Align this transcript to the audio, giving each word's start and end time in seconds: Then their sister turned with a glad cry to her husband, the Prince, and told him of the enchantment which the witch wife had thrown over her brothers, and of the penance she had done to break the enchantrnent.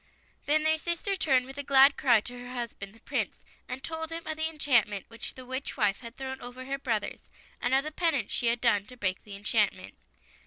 Then 0.47 0.63
their 0.63 0.79
sister 0.79 1.15
turned 1.15 1.45
with 1.45 1.59
a 1.59 1.63
glad 1.63 1.95
cry 1.95 2.21
to 2.21 2.39
her 2.39 2.49
husband, 2.49 2.95
the 2.95 3.01
Prince, 3.01 3.35
and 3.69 3.83
told 3.83 4.11
him 4.11 4.25
of 4.25 4.35
the 4.35 4.49
enchantment 4.49 5.05
which 5.09 5.35
the 5.35 5.45
witch 5.45 5.77
wife 5.77 5.99
had 5.99 6.17
thrown 6.17 6.41
over 6.41 6.65
her 6.65 6.79
brothers, 6.79 7.19
and 7.61 7.75
of 7.75 7.83
the 7.83 7.91
penance 7.91 8.31
she 8.31 8.47
had 8.47 8.59
done 8.61 8.87
to 8.87 8.97
break 8.97 9.23
the 9.23 9.35
enchantrnent. 9.35 9.93